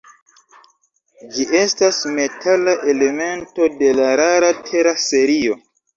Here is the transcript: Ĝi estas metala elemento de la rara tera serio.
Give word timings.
Ĝi 1.35 1.43
estas 1.59 1.99
metala 2.19 2.75
elemento 2.95 3.69
de 3.83 3.93
la 4.01 4.09
rara 4.23 4.51
tera 4.71 4.95
serio. 5.05 5.61